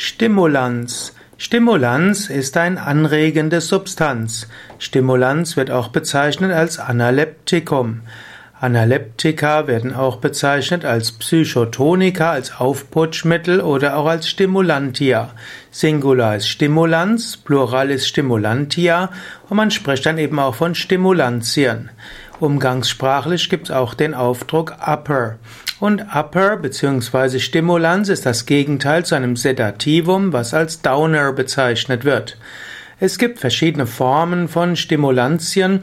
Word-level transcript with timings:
Stimulanz. 0.00 1.12
Stimulanz 1.38 2.30
ist 2.30 2.56
ein 2.56 2.78
anregende 2.78 3.60
Substanz. 3.60 4.46
Stimulanz 4.78 5.56
wird 5.56 5.72
auch 5.72 5.88
bezeichnet 5.88 6.52
als 6.52 6.78
Analeptikum. 6.78 8.02
Analeptika 8.60 9.66
werden 9.66 9.92
auch 9.92 10.18
bezeichnet 10.18 10.84
als 10.84 11.10
Psychotonika, 11.10 12.30
als 12.30 12.60
Aufputschmittel 12.60 13.60
oder 13.60 13.96
auch 13.96 14.06
als 14.06 14.28
Stimulantia. 14.28 15.32
Singular 15.72 16.36
ist 16.36 16.48
Stimulans, 16.48 17.36
Plural 17.36 17.90
ist 17.90 18.06
Stimulantia 18.06 19.10
und 19.48 19.56
man 19.56 19.72
spricht 19.72 20.06
dann 20.06 20.18
eben 20.18 20.38
auch 20.38 20.54
von 20.54 20.76
Stimulantien. 20.76 21.90
Umgangssprachlich 22.40 23.50
gibt 23.50 23.68
es 23.68 23.74
auch 23.74 23.94
den 23.94 24.14
Aufdruck 24.14 24.76
upper. 24.80 25.38
Und 25.80 26.06
upper 26.14 26.56
bzw. 26.56 27.38
Stimulans 27.40 28.08
ist 28.08 28.26
das 28.26 28.46
Gegenteil 28.46 29.04
zu 29.04 29.14
einem 29.14 29.36
Sedativum, 29.36 30.32
was 30.32 30.54
als 30.54 30.80
Downer 30.80 31.32
bezeichnet 31.32 32.04
wird. 32.04 32.38
Es 33.00 33.18
gibt 33.18 33.38
verschiedene 33.38 33.86
Formen 33.86 34.48
von 34.48 34.76
Stimulantien. 34.76 35.82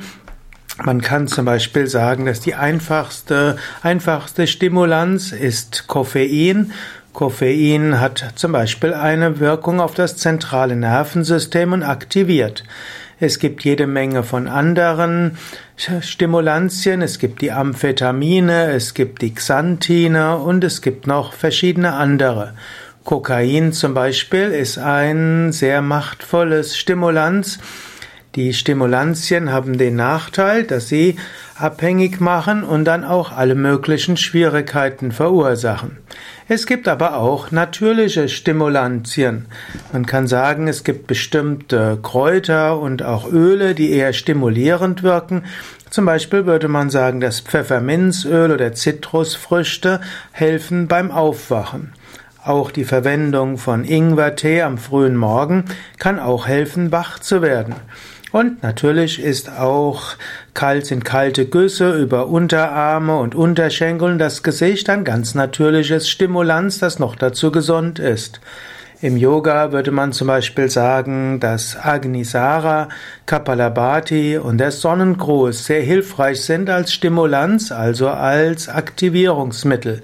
Man 0.83 1.01
kann 1.01 1.27
zum 1.27 1.45
Beispiel 1.45 1.87
sagen, 1.87 2.25
dass 2.25 2.41
die 2.41 2.55
einfachste, 2.55 3.57
einfachste 3.81 4.47
Stimulanz 4.47 5.31
ist 5.31 5.87
Koffein. 5.87 6.73
Koffein 7.13 8.01
hat 8.01 8.33
zum 8.35 8.51
Beispiel 8.51 8.93
eine 8.93 9.39
Wirkung 9.39 9.79
auf 9.79 9.93
das 9.93 10.17
zentrale 10.17 10.75
Nervensystem 10.75 11.71
und 11.71 11.83
aktiviert. 11.83 12.63
Es 13.19 13.39
gibt 13.39 13.63
jede 13.63 13.87
Menge 13.87 14.23
von 14.23 14.47
anderen 14.47 15.37
Stimulantien. 16.01 17.01
Es 17.01 17.17
gibt 17.17 17.41
die 17.41 17.51
Amphetamine, 17.51 18.71
es 18.71 18.93
gibt 18.93 19.21
die 19.21 19.33
Xanthine 19.33 20.37
und 20.37 20.63
es 20.65 20.81
gibt 20.81 21.07
noch 21.07 21.31
verschiedene 21.31 21.93
andere. 21.93 22.55
Kokain 23.05 23.71
zum 23.71 23.93
Beispiel 23.93 24.49
ist 24.49 24.77
ein 24.77 25.53
sehr 25.53 25.81
machtvolles 25.81 26.77
Stimulanz. 26.77 27.59
Die 28.35 28.53
Stimulantien 28.53 29.49
haben 29.49 29.77
den 29.77 29.95
Nachteil, 29.95 30.63
dass 30.63 30.89
sie 30.89 31.15
abhängig 31.57 32.19
machen 32.19 32.63
und 32.63 32.85
dann 32.85 33.03
auch 33.05 33.31
alle 33.31 33.55
möglichen 33.55 34.17
Schwierigkeiten 34.17 35.11
verursachen. 35.11 35.97
Es 36.47 36.65
gibt 36.65 36.87
aber 36.87 37.17
auch 37.17 37.51
natürliche 37.51 38.27
Stimulantien. 38.27 39.45
Man 39.93 40.05
kann 40.05 40.27
sagen, 40.27 40.67
es 40.67 40.83
gibt 40.83 41.07
bestimmte 41.07 41.97
Kräuter 42.01 42.79
und 42.79 43.03
auch 43.03 43.31
Öle, 43.31 43.73
die 43.73 43.91
eher 43.91 44.13
stimulierend 44.13 45.01
wirken. 45.01 45.43
Zum 45.89 46.05
Beispiel 46.05 46.45
würde 46.45 46.67
man 46.67 46.89
sagen, 46.89 47.21
dass 47.21 47.39
Pfefferminzöl 47.39 48.51
oder 48.51 48.73
Zitrusfrüchte 48.73 50.01
helfen 50.33 50.87
beim 50.87 51.09
Aufwachen. 51.09 51.93
Auch 52.43 52.69
die 52.69 52.85
Verwendung 52.85 53.57
von 53.57 53.85
Ingwertee 53.85 54.61
am 54.61 54.77
frühen 54.77 55.15
Morgen 55.15 55.65
kann 55.97 56.19
auch 56.19 56.47
helfen, 56.47 56.91
wach 56.91 57.17
zu 57.17 57.41
werden. 57.41 57.73
Und 58.31 58.63
natürlich 58.63 59.19
ist 59.19 59.49
auch 59.49 60.15
kalt 60.53 60.85
sind 60.87 61.05
kalte 61.05 61.45
Güsse 61.45 61.97
über 61.97 62.27
Unterarme 62.27 63.17
und 63.17 63.35
Unterschenkel 63.35 64.11
und 64.11 64.19
das 64.19 64.43
Gesicht 64.43 64.89
ein 64.89 65.03
ganz 65.03 65.35
natürliches 65.35 66.09
Stimulanz, 66.09 66.79
das 66.79 66.99
noch 66.99 67.15
dazu 67.15 67.51
gesund 67.51 67.99
ist. 67.99 68.41
Im 69.01 69.17
Yoga 69.17 69.71
würde 69.71 69.91
man 69.91 70.13
zum 70.13 70.27
Beispiel 70.27 70.69
sagen, 70.69 71.39
dass 71.39 71.77
Agnisara, 71.77 72.89
Kapalabhati 73.25 74.37
und 74.37 74.57
der 74.57 74.71
Sonnengruß 74.71 75.65
sehr 75.65 75.81
hilfreich 75.81 76.41
sind 76.41 76.69
als 76.69 76.93
Stimulanz, 76.93 77.71
also 77.71 78.09
als 78.09 78.69
Aktivierungsmittel. 78.69 80.01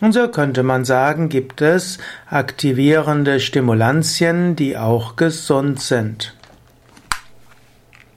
Und 0.00 0.12
so 0.12 0.28
könnte 0.28 0.62
man 0.62 0.86
sagen, 0.86 1.28
gibt 1.28 1.60
es 1.60 1.98
aktivierende 2.28 3.38
Stimulantien, 3.40 4.56
die 4.56 4.78
auch 4.78 5.16
gesund 5.16 5.80
sind. 5.80 6.34